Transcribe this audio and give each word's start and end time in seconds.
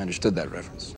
I 0.00 0.02
understood 0.02 0.34
that 0.36 0.50
reference. 0.50 0.94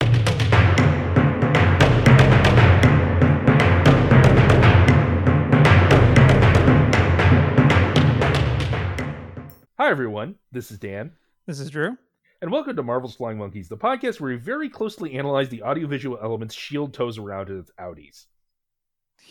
Hi, 9.77 9.89
everyone. 9.89 10.35
This 10.53 10.71
is 10.71 10.77
Dan, 10.79 11.11
This 11.47 11.59
is 11.59 11.69
Drew. 11.69 11.97
and 12.41 12.49
welcome 12.49 12.77
to 12.77 12.83
Marvel's 12.83 13.15
Flying 13.15 13.37
Monkeys, 13.37 13.67
the 13.67 13.75
podcast 13.75 14.21
where 14.21 14.31
we 14.31 14.37
very 14.37 14.69
closely 14.69 15.15
analyze 15.15 15.49
the 15.49 15.63
audiovisual 15.63 16.17
elements 16.23 16.55
S.H.I.E.L.D. 16.55 16.93
toes 16.93 17.17
around 17.17 17.49
its 17.49 17.71
Audis. 17.79 18.27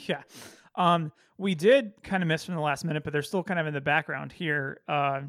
Yeah. 0.07 0.23
Um, 0.75 1.13
we 1.39 1.55
did 1.55 1.93
kind 2.03 2.23
of 2.23 2.27
miss 2.27 2.45
from 2.45 2.57
the 2.57 2.61
last 2.61 2.85
minute, 2.85 3.05
but 3.05 3.13
they're 3.13 3.23
still 3.23 3.43
kind 3.43 3.59
of 3.61 3.67
in 3.67 3.73
the 3.75 3.81
background 3.81 4.33
here. 4.33 4.81
Uh, 4.89 5.23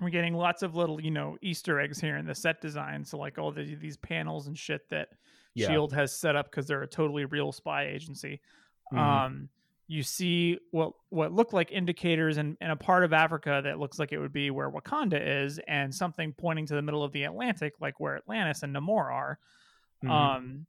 we're 0.00 0.10
getting 0.10 0.34
lots 0.34 0.62
of 0.62 0.74
little, 0.74 1.00
you 1.00 1.10
know, 1.10 1.36
Easter 1.42 1.80
eggs 1.80 2.00
here 2.00 2.16
in 2.16 2.26
the 2.26 2.34
set 2.34 2.60
design. 2.60 3.04
So 3.04 3.18
like 3.18 3.38
all 3.38 3.50
the, 3.50 3.74
these 3.74 3.96
panels 3.96 4.46
and 4.46 4.56
shit 4.56 4.88
that 4.90 5.08
Yeah. 5.54 5.68
Shield 5.68 5.92
has 5.92 6.16
set 6.16 6.36
up 6.36 6.50
because 6.50 6.66
they're 6.66 6.82
a 6.82 6.86
totally 6.86 7.24
real 7.24 7.52
spy 7.52 7.86
agency. 7.86 8.40
Mhm. 8.92 8.98
Um, 8.98 9.48
you 9.90 10.02
see 10.02 10.58
what 10.70 10.92
what 11.08 11.32
look 11.32 11.52
like 11.54 11.72
indicators 11.72 12.36
in, 12.36 12.56
in 12.60 12.70
a 12.70 12.76
part 12.76 13.04
of 13.04 13.12
Africa 13.12 13.60
that 13.64 13.78
looks 13.78 13.98
like 13.98 14.12
it 14.12 14.18
would 14.18 14.32
be 14.32 14.50
where 14.50 14.70
Wakanda 14.70 15.44
is, 15.44 15.58
and 15.66 15.94
something 15.94 16.34
pointing 16.34 16.66
to 16.66 16.74
the 16.74 16.82
middle 16.82 17.02
of 17.02 17.12
the 17.12 17.24
Atlantic, 17.24 17.74
like 17.80 17.98
where 17.98 18.16
Atlantis 18.16 18.62
and 18.62 18.76
Namor 18.76 19.12
are. 19.12 19.38
Mhm. 20.04 20.10
Um, 20.10 20.66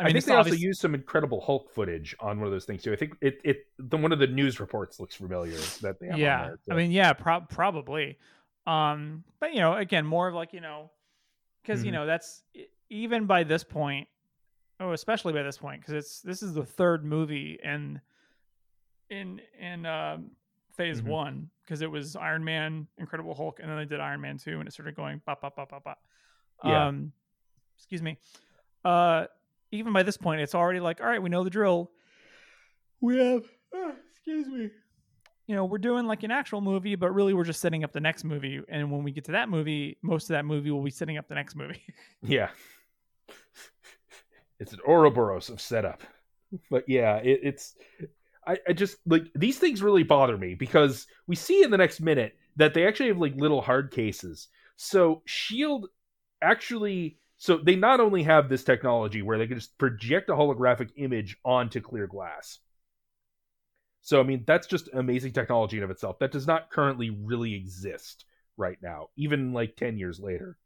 I, 0.00 0.04
mean, 0.04 0.08
think 0.12 0.16
it's 0.18 0.26
they 0.26 0.34
also 0.34 0.52
used 0.54 0.80
some 0.80 0.94
Incredible 0.94 1.40
Hulk 1.40 1.70
footage 1.72 2.14
on 2.20 2.38
one 2.38 2.46
of 2.46 2.52
those 2.52 2.64
things 2.64 2.82
too. 2.82 2.92
I 2.92 2.96
think 2.96 3.14
it 3.20 3.40
it 3.44 3.66
the, 3.78 3.96
one 3.96 4.12
of 4.12 4.18
the 4.18 4.26
news 4.26 4.60
reports 4.60 5.00
looks 5.00 5.14
familiar 5.14 5.56
that 5.80 5.98
they 6.00 6.08
have 6.08 6.18
yeah 6.18 6.42
on 6.42 6.58
there. 6.66 6.76
i 6.76 6.78
mean 6.78 6.90
yeah 6.92 7.12
prob 7.12 7.48
probably 7.48 8.18
um 8.68 9.24
but 9.40 9.54
you 9.54 9.60
know 9.60 9.74
again 9.74 10.04
more 10.06 10.28
of 10.28 10.34
like 10.34 10.52
you 10.52 10.60
know 10.60 10.90
because 11.62 11.84
you 11.84 11.90
Mhm. 11.90 11.94
know 11.94 12.06
that's 12.06 12.42
even 12.90 13.24
by 13.26 13.42
this 13.42 13.64
point 13.64 14.06
oh 14.80 14.92
especially 14.92 15.32
by 15.32 15.42
this 15.42 15.56
point 15.58 15.80
because 15.80 15.94
it's 15.94 16.20
this 16.20 16.42
is 16.42 16.52
the 16.54 16.64
third 16.64 17.04
movie 17.04 17.58
in 17.64 18.00
in 19.10 19.40
in 19.58 19.86
um 19.86 20.30
phase 20.76 21.00
Mhm. 21.02 21.06
one 21.06 21.50
because 21.64 21.80
it 21.80 21.90
was 21.90 22.14
iron 22.14 22.44
man 22.44 22.86
incredible 22.98 23.34
hulk 23.34 23.58
and 23.60 23.68
then 23.70 23.78
they 23.78 23.84
did 23.86 24.00
iron 24.00 24.20
man 24.20 24.36
2 24.38 24.58
and 24.58 24.68
it 24.68 24.72
started 24.72 24.94
going 24.94 25.20
bop 25.24 25.40
bop 25.40 25.56
bop 25.56 25.70
bop 25.70 25.84
bop 25.84 25.98
Yeah. 26.62 26.88
um 26.88 27.12
excuse 27.76 28.02
me 28.02 28.18
uh 28.84 29.26
even 29.70 29.92
by 29.92 30.02
this 30.02 30.16
point 30.16 30.40
it's 30.40 30.54
already 30.54 30.80
like 30.80 31.00
all 31.00 31.06
right 31.06 31.22
we 31.22 31.28
know 31.30 31.42
the 31.42 31.50
drill 31.50 31.90
we 33.00 33.18
have 33.18 33.44
ah, 33.74 33.92
excuse 34.12 34.46
me 34.46 34.70
you 35.48 35.56
know 35.56 35.64
we're 35.64 35.78
doing 35.78 36.06
like 36.06 36.22
an 36.22 36.30
actual 36.30 36.60
movie 36.60 36.94
but 36.94 37.12
really 37.12 37.34
we're 37.34 37.42
just 37.42 37.60
setting 37.60 37.82
up 37.82 37.92
the 37.92 38.00
next 38.00 38.22
movie 38.22 38.60
and 38.68 38.92
when 38.92 39.02
we 39.02 39.10
get 39.10 39.24
to 39.24 39.32
that 39.32 39.48
movie 39.48 39.98
most 40.02 40.24
of 40.24 40.28
that 40.28 40.44
movie 40.44 40.70
will 40.70 40.84
be 40.84 40.90
setting 40.90 41.18
up 41.18 41.26
the 41.26 41.34
next 41.34 41.56
movie 41.56 41.82
yeah, 42.22 42.50
it's 44.58 44.72
an 44.72 44.80
Ouroboros 44.86 45.48
of 45.48 45.60
setup. 45.60 46.02
But 46.70 46.84
yeah, 46.88 47.16
it, 47.16 47.40
it's 47.42 47.76
I, 48.46 48.58
I 48.68 48.72
just 48.72 48.96
like 49.06 49.24
these 49.34 49.58
things 49.58 49.82
really 49.82 50.02
bother 50.02 50.36
me 50.36 50.54
because 50.54 51.06
we 51.26 51.36
see 51.36 51.62
in 51.62 51.70
the 51.70 51.76
next 51.76 52.00
minute 52.00 52.36
that 52.56 52.74
they 52.74 52.86
actually 52.86 53.08
have 53.08 53.18
like 53.18 53.36
little 53.36 53.60
hard 53.60 53.90
cases. 53.90 54.48
So 54.76 55.22
Shield 55.26 55.88
actually 56.42 57.18
so 57.36 57.58
they 57.58 57.76
not 57.76 58.00
only 58.00 58.24
have 58.24 58.48
this 58.48 58.64
technology 58.64 59.22
where 59.22 59.38
they 59.38 59.46
can 59.46 59.58
just 59.58 59.78
project 59.78 60.28
a 60.28 60.32
holographic 60.32 60.90
image 60.96 61.36
onto 61.44 61.80
clear 61.80 62.06
glass. 62.06 62.58
So 64.02 64.20
I 64.20 64.22
mean 64.22 64.44
that's 64.46 64.66
just 64.66 64.88
amazing 64.92 65.32
technology 65.32 65.78
in 65.78 65.82
of 65.82 65.90
itself. 65.90 66.18
That 66.18 66.32
does 66.32 66.46
not 66.46 66.70
currently 66.70 67.10
really 67.10 67.54
exist 67.54 68.24
right 68.56 68.78
now, 68.82 69.08
even 69.16 69.52
like 69.52 69.76
10 69.76 69.98
years 69.98 70.18
later. 70.20 70.56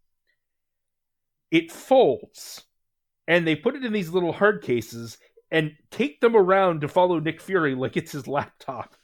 It 1.51 1.71
folds 1.71 2.65
and 3.29 3.47
they 3.47 3.57
put 3.57 3.77
it 3.77 3.85
in 3.85 3.93
these 3.93 4.11
little 4.11 4.33
hard 4.33 4.63
cases 4.63 5.19
and 5.51 5.73
take 5.91 6.21
them 6.21 6.35
around 6.35 6.81
to 6.81 6.89
follow 6.89 7.19
Nick 7.19 7.41
Fury 7.41 7.75
like 7.75 7.97
it's 7.97 8.13
his 8.13 8.27
laptop. 8.27 8.97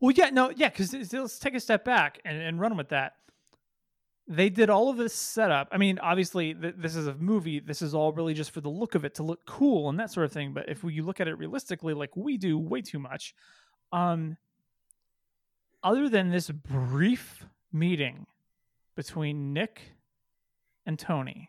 well 0.00 0.12
yeah 0.12 0.30
no 0.30 0.50
yeah 0.50 0.68
because 0.68 0.92
let's 1.12 1.38
take 1.38 1.54
a 1.54 1.60
step 1.60 1.84
back 1.84 2.20
and, 2.24 2.40
and 2.40 2.60
run 2.60 2.76
with 2.76 2.90
that 2.90 3.14
they 4.36 4.48
did 4.48 4.70
all 4.70 4.88
of 4.88 4.96
this 4.96 5.14
setup. 5.14 5.68
I 5.72 5.78
mean 5.78 5.98
obviously 5.98 6.54
th- 6.54 6.74
this 6.78 6.96
is 6.96 7.06
a 7.06 7.14
movie. 7.14 7.60
This 7.60 7.82
is 7.82 7.94
all 7.94 8.12
really 8.12 8.34
just 8.34 8.50
for 8.50 8.60
the 8.60 8.70
look 8.70 8.94
of 8.94 9.04
it 9.04 9.14
to 9.16 9.22
look 9.22 9.44
cool 9.46 9.88
and 9.88 9.98
that 10.00 10.10
sort 10.10 10.24
of 10.24 10.32
thing. 10.32 10.52
But 10.52 10.68
if 10.68 10.82
you 10.82 11.04
look 11.04 11.20
at 11.20 11.28
it 11.28 11.38
realistically 11.38 11.94
like 11.94 12.16
we 12.16 12.36
do 12.36 12.58
way 12.58 12.80
too 12.82 12.98
much. 12.98 13.34
Um 13.92 14.36
other 15.84 16.08
than 16.08 16.30
this 16.30 16.48
brief 16.50 17.44
meeting 17.72 18.26
between 18.94 19.52
nick 19.52 19.80
and 20.86 20.98
tony 20.98 21.48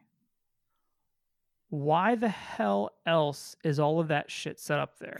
why 1.69 2.15
the 2.15 2.29
hell 2.29 2.91
else 3.05 3.55
is 3.63 3.79
all 3.79 3.99
of 3.99 4.07
that 4.07 4.31
shit 4.31 4.59
set 4.59 4.79
up 4.79 4.97
there 4.99 5.19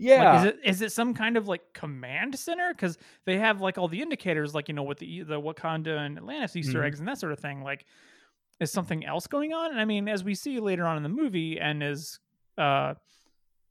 Yeah. 0.00 0.32
like, 0.32 0.38
is 0.38 0.44
it 0.46 0.60
is 0.64 0.82
it 0.82 0.92
some 0.92 1.12
kind 1.12 1.36
of 1.36 1.48
like 1.48 1.60
command 1.74 2.38
center? 2.38 2.72
Because 2.72 2.96
they 3.24 3.36
have 3.38 3.60
like 3.60 3.76
all 3.78 3.88
the 3.88 4.00
indicators, 4.00 4.54
like 4.54 4.68
you 4.68 4.74
know, 4.74 4.84
with 4.84 4.98
the 4.98 5.22
the 5.24 5.40
Wakanda 5.40 5.98
and 5.98 6.16
Atlantis 6.16 6.54
Easter 6.56 6.80
Mhm. 6.80 6.86
eggs 6.86 6.98
and 7.00 7.08
that 7.08 7.18
sort 7.18 7.32
of 7.32 7.40
thing. 7.40 7.62
Like, 7.62 7.84
is 8.60 8.70
something 8.72 9.04
else 9.04 9.26
going 9.26 9.52
on? 9.52 9.72
And 9.72 9.80
I 9.80 9.84
mean, 9.84 10.08
as 10.08 10.22
we 10.24 10.34
see 10.34 10.60
later 10.60 10.86
on 10.86 10.96
in 10.96 11.02
the 11.02 11.08
movie, 11.08 11.58
and 11.60 11.82
as 11.82 12.18
uh, 12.56 12.94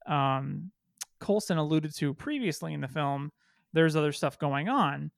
um, 0.05 0.71
Coulson 1.19 1.57
alluded 1.57 1.95
to 1.97 2.13
previously 2.13 2.73
in 2.73 2.81
the 2.81 2.87
film, 2.87 3.31
there's 3.73 3.95
other 3.95 4.11
stuff 4.11 4.37
going 4.37 4.69
on. 4.69 5.11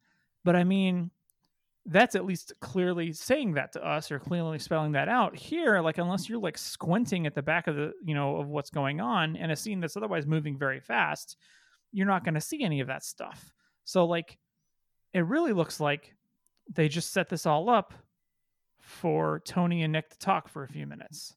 But 0.43 0.55
I 0.55 0.63
mean, 0.63 1.11
that's 1.91 2.15
at 2.15 2.25
least 2.25 2.53
clearly 2.61 3.11
saying 3.11 3.53
that 3.53 3.73
to 3.73 3.85
us 3.85 4.11
or 4.11 4.19
clearly 4.19 4.59
spelling 4.59 4.91
that 4.91 5.09
out 5.09 5.35
here 5.35 5.81
like 5.81 5.97
unless 5.97 6.29
you're 6.29 6.39
like 6.39 6.57
squinting 6.57 7.25
at 7.25 7.33
the 7.33 7.41
back 7.41 7.67
of 7.67 7.75
the 7.75 7.91
you 8.03 8.13
know 8.13 8.37
of 8.37 8.47
what's 8.47 8.69
going 8.69 9.01
on 9.01 9.35
in 9.35 9.51
a 9.51 9.55
scene 9.55 9.79
that's 9.79 9.97
otherwise 9.97 10.25
moving 10.25 10.57
very 10.57 10.79
fast 10.79 11.35
you're 11.91 12.07
not 12.07 12.23
going 12.23 12.35
to 12.35 12.41
see 12.41 12.63
any 12.63 12.79
of 12.79 12.87
that 12.87 13.03
stuff. 13.03 13.51
So 13.85 14.05
like 14.05 14.37
it 15.13 15.25
really 15.25 15.53
looks 15.53 15.79
like 15.79 16.15
they 16.71 16.87
just 16.87 17.11
set 17.11 17.29
this 17.29 17.45
all 17.45 17.69
up 17.69 17.93
for 18.79 19.41
tony 19.45 19.83
and 19.83 19.91
nick 19.93 20.09
to 20.09 20.17
talk 20.19 20.47
for 20.47 20.63
a 20.63 20.67
few 20.67 20.85
minutes. 20.85 21.35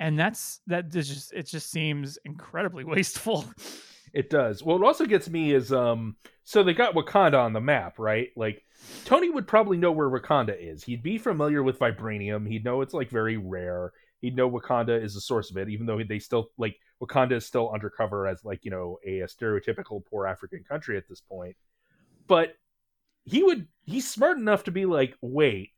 And 0.00 0.18
that's 0.18 0.60
that 0.66 0.90
just 0.90 1.32
it 1.32 1.46
just 1.46 1.70
seems 1.70 2.18
incredibly 2.24 2.84
wasteful 2.84 3.44
It 4.14 4.30
does. 4.30 4.62
Well, 4.62 4.76
it 4.76 4.86
also 4.86 5.06
gets 5.06 5.28
me 5.28 5.52
is 5.52 5.72
um 5.72 6.16
so 6.44 6.62
they 6.62 6.72
got 6.72 6.94
Wakanda 6.94 7.38
on 7.38 7.52
the 7.52 7.60
map, 7.60 7.98
right? 7.98 8.28
Like 8.36 8.64
Tony 9.04 9.28
would 9.28 9.48
probably 9.48 9.76
know 9.76 9.90
where 9.90 10.08
Wakanda 10.08 10.56
is. 10.58 10.84
He'd 10.84 11.02
be 11.02 11.18
familiar 11.18 11.62
with 11.62 11.80
vibranium. 11.80 12.48
He'd 12.48 12.64
know 12.64 12.80
it's 12.80 12.94
like 12.94 13.10
very 13.10 13.36
rare. 13.36 13.92
He'd 14.20 14.36
know 14.36 14.48
Wakanda 14.48 15.02
is 15.02 15.14
the 15.14 15.20
source 15.20 15.50
of 15.50 15.56
it, 15.56 15.68
even 15.68 15.84
though 15.86 16.00
they 16.02 16.20
still 16.20 16.50
like 16.56 16.76
Wakanda 17.02 17.32
is 17.32 17.44
still 17.44 17.72
undercover 17.72 18.28
as 18.28 18.44
like, 18.44 18.64
you 18.64 18.70
know, 18.70 18.98
a, 19.04 19.20
a 19.20 19.26
stereotypical 19.26 20.04
poor 20.06 20.26
African 20.26 20.62
country 20.62 20.96
at 20.96 21.08
this 21.08 21.20
point. 21.20 21.56
But 22.28 22.54
he 23.24 23.42
would 23.42 23.66
he's 23.84 24.08
smart 24.08 24.38
enough 24.38 24.64
to 24.64 24.70
be 24.70 24.86
like, 24.86 25.16
wait, 25.22 25.72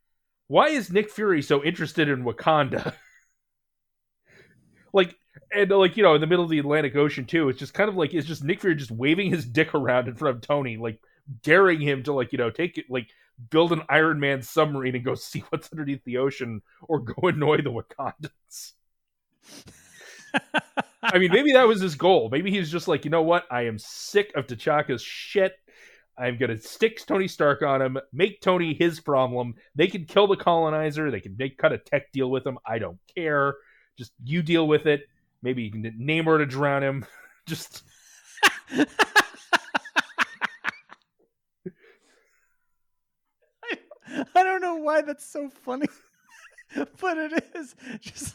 why 0.49 0.69
is 0.69 0.93
Nick 0.93 1.11
Fury 1.11 1.41
so 1.41 1.65
interested 1.65 2.09
in 2.11 2.25
Wakanda? 2.25 2.93
like 4.93 5.17
and 5.53 5.71
like 5.71 5.97
you 5.97 6.03
know 6.03 6.15
in 6.15 6.21
the 6.21 6.27
middle 6.27 6.45
of 6.45 6.51
the 6.51 6.59
atlantic 6.59 6.97
ocean 6.97 7.25
too 7.25 7.49
it's 7.49 7.59
just 7.59 7.75
kind 7.75 7.89
of 7.89 7.97
like 7.97 8.15
it's 8.15 8.27
just 8.27 8.45
nick 8.45 8.61
fury 8.61 8.75
just 8.75 8.91
waving 8.91 9.31
his 9.31 9.45
dick 9.45 9.75
around 9.75 10.09
in 10.09 10.15
front 10.15 10.37
of 10.37 10.43
tony 10.43 10.77
like 10.77 11.01
daring 11.43 11.81
him 11.81 12.03
to 12.03 12.13
like 12.13 12.33
you 12.33 12.39
know 12.39 12.51
take 12.51 12.79
it 12.79 12.87
like 12.89 13.09
build 13.51 13.73
an 13.73 13.83
iron 13.89 14.21
man 14.21 14.43
submarine 14.43 14.95
and 14.95 15.05
go 15.05 15.15
see 15.15 15.45
what's 15.51 15.71
underneath 15.73 16.05
the 16.05 16.19
ocean 16.19 16.63
or 16.83 17.01
go 17.01 17.29
annoy 17.29 17.59
the 17.59 17.71
wakandans. 17.71 18.73
I 21.03 21.19
mean 21.19 21.31
maybe 21.33 21.53
that 21.53 21.69
was 21.69 21.81
his 21.81 21.95
goal. 21.95 22.29
Maybe 22.31 22.51
he's 22.51 22.71
just 22.71 22.89
like 22.89 23.05
you 23.05 23.11
know 23.11 23.23
what? 23.23 23.45
I 23.51 23.63
am 23.63 23.79
sick 23.79 24.33
of 24.35 24.47
t'chaka's 24.47 25.03
shit. 25.03 25.53
I'm 26.19 26.39
gonna 26.39 26.59
stick 26.59 27.05
tony 27.07 27.29
stark 27.29 27.63
on 27.63 27.83
him 27.83 27.99
make 28.13 28.41
tony 28.41 28.75
his 28.75 29.01
problem. 29.01 29.55
They 29.75 29.87
can 29.87 30.05
kill 30.05 30.27
the 30.27 30.37
colonizer. 30.37 31.11
They 31.11 31.21
can 31.21 31.37
make 31.39 31.59
cut 31.59 31.73
a 31.73 31.79
tech 31.79 32.13
deal 32.13 32.31
with 32.31 32.47
him. 32.47 32.59
I 32.67 32.79
don't 32.79 32.99
care. 33.15 33.57
Just 33.99 34.13
you 34.25 34.43
deal 34.43 34.67
with 34.67 34.87
it 34.87 35.03
maybe 35.47 35.63
you 35.63 35.71
can 35.71 35.85
Namor 35.97 36.39
to 36.39 36.47
drown 36.47 36.83
him. 36.83 37.07
Just 37.47 37.85
I 38.73 38.85
don't 44.35 44.61
know 44.61 44.75
why 44.75 45.03
that's 45.03 45.25
so 45.25 45.49
funny, 45.49 45.87
but 46.75 47.19
it 47.19 47.45
is. 47.55 47.77
Just 48.01 48.35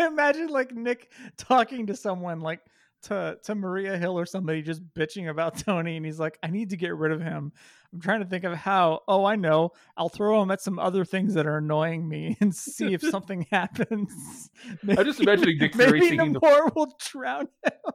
I 0.00 0.08
imagine 0.08 0.48
like 0.48 0.74
Nick 0.74 1.12
talking 1.36 1.86
to 1.86 1.94
someone 1.94 2.40
like 2.40 2.58
to 3.02 3.38
to 3.44 3.54
Maria 3.54 3.96
Hill 3.96 4.18
or 4.18 4.26
somebody 4.26 4.62
just 4.62 4.82
bitching 4.94 5.28
about 5.28 5.56
Tony, 5.64 5.96
and 5.96 6.04
he's 6.04 6.20
like, 6.20 6.38
"I 6.42 6.48
need 6.48 6.70
to 6.70 6.76
get 6.76 6.94
rid 6.96 7.12
of 7.12 7.20
him." 7.20 7.52
I'm 7.92 8.00
trying 8.00 8.20
to 8.20 8.26
think 8.26 8.44
of 8.44 8.54
how. 8.54 9.00
Oh, 9.08 9.24
I 9.24 9.36
know. 9.36 9.70
I'll 9.96 10.08
throw 10.08 10.40
him 10.42 10.50
at 10.50 10.60
some 10.60 10.78
other 10.78 11.04
things 11.04 11.34
that 11.34 11.46
are 11.46 11.56
annoying 11.58 12.08
me 12.08 12.36
and 12.40 12.54
see 12.54 12.94
if 12.94 13.00
something 13.10 13.46
happens. 13.50 14.50
I'm 14.88 15.04
just 15.04 15.20
imagining 15.20 15.58
Nick 15.58 15.74
Fury 15.74 15.92
maybe 16.00 16.08
singing 16.08 16.32
the- 16.34 16.40
Namor 16.40 16.74
will 16.74 16.94
drown 16.98 17.48
him. 17.64 17.92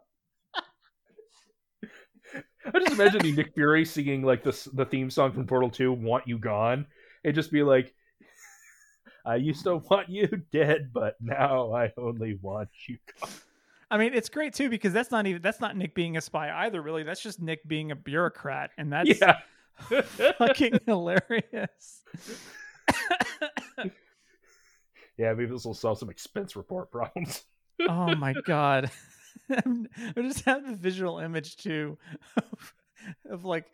I 2.74 2.80
just 2.80 2.94
imagining 2.94 3.36
Nick 3.36 3.54
Fury 3.54 3.86
singing 3.86 4.24
like 4.24 4.44
the 4.44 4.70
the 4.74 4.86
theme 4.86 5.10
song 5.10 5.32
from 5.32 5.46
Portal 5.46 5.70
Two, 5.70 5.94
"Want 5.94 6.28
You 6.28 6.40
Gone," 6.40 6.88
and 7.24 7.36
just 7.36 7.52
be 7.52 7.62
like, 7.62 7.94
I 9.26 9.36
used 9.36 9.64
to 9.66 9.78
want 9.78 10.10
you 10.10 10.28
dead, 10.52 10.90
but 10.94 11.16
now 11.22 11.74
I 11.74 11.92
only 11.98 12.38
want 12.42 12.70
you. 12.88 12.98
Gone. 13.22 13.30
I 13.96 13.98
mean, 13.98 14.14
it's 14.14 14.28
great 14.28 14.54
too 14.54 14.70
because 14.70 14.92
that's 14.92 15.10
not 15.10 15.26
even 15.26 15.42
that's 15.42 15.62
not 15.62 15.78
Nick 15.78 15.96
being 15.96 16.18
a 16.18 16.22
spy 16.22 16.52
either. 16.66 16.82
Really, 16.82 17.04
that's 17.04 17.22
just 17.22 17.42
Nick 17.42 17.66
being 17.66 17.92
a 17.92 17.96
bureaucrat, 17.96 18.72
and 18.78 18.92
that's 18.92 19.22
Yeah. 19.22 19.38
fucking 20.38 20.80
hilarious. 20.86 22.02
yeah, 25.18 25.34
maybe 25.34 25.46
this 25.46 25.64
will 25.66 25.74
solve 25.74 25.98
some 25.98 26.10
expense 26.10 26.56
report 26.58 26.92
problems. 26.92 27.44
oh 27.88 28.14
my 28.16 28.34
god 28.46 28.92
I'm- 29.50 29.88
just 30.18 30.44
have 30.46 30.68
the 30.68 30.76
visual 30.76 31.20
image 31.20 31.56
too 31.58 31.98
of, 32.38 32.74
of 33.30 33.46
like 33.46 33.66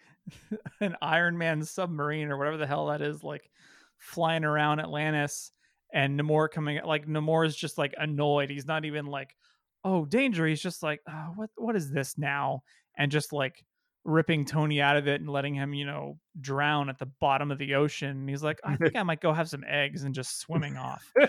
an 0.79 0.95
iron 1.01 1.35
man 1.37 1.63
submarine 1.63 2.29
or 2.29 2.37
whatever 2.37 2.57
the 2.57 2.67
hell 2.67 2.87
that 2.87 3.01
is 3.01 3.23
like 3.23 3.49
flying 3.97 4.43
around 4.43 4.79
atlantis 4.79 5.51
and 5.93 6.19
namor 6.19 6.49
coming 6.49 6.79
like 6.85 7.07
namor 7.07 7.45
is 7.45 7.55
just 7.55 7.77
like 7.77 7.93
annoyed 7.97 8.49
he's 8.49 8.65
not 8.65 8.85
even 8.85 9.05
like 9.05 9.35
oh 9.83 10.05
danger 10.05 10.47
he's 10.47 10.61
just 10.61 10.83
like 10.83 11.01
oh, 11.09 11.33
what 11.35 11.49
what 11.55 11.75
is 11.75 11.91
this 11.91 12.17
now 12.17 12.61
and 12.97 13.11
just 13.11 13.33
like 13.33 13.63
ripping 14.03 14.45
tony 14.45 14.81
out 14.81 14.97
of 14.97 15.07
it 15.07 15.21
and 15.21 15.29
letting 15.29 15.53
him 15.53 15.73
you 15.73 15.85
know 15.85 16.17
drown 16.39 16.89
at 16.89 16.97
the 16.97 17.05
bottom 17.19 17.51
of 17.51 17.59
the 17.59 17.75
ocean 17.75 18.09
and 18.09 18.29
he's 18.29 18.41
like 18.41 18.59
i 18.63 18.75
think 18.75 18.95
i 18.95 19.03
might 19.03 19.21
go 19.21 19.31
have 19.31 19.47
some 19.47 19.63
eggs 19.67 20.03
and 20.03 20.15
just 20.15 20.39
swimming 20.39 20.75
off 20.75 21.13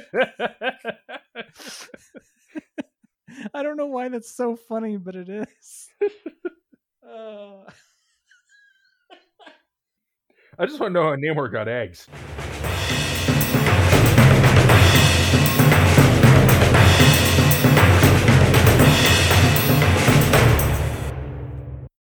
I 3.54 3.62
don't 3.62 3.76
know 3.76 3.86
why 3.86 4.08
that's 4.08 4.34
so 4.34 4.56
funny, 4.56 4.96
but 4.96 5.14
it 5.14 5.28
is. 5.28 5.88
Uh, 7.04 7.64
I 10.58 10.64
just 10.64 10.80
want 10.80 10.94
to 10.94 11.00
know 11.00 11.02
how 11.02 11.16
Namor 11.16 11.52
got 11.52 11.68
eggs. 11.68 12.08